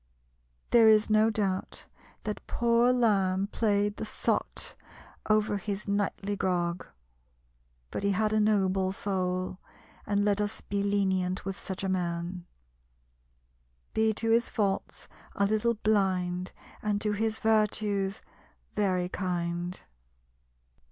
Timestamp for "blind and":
15.75-16.99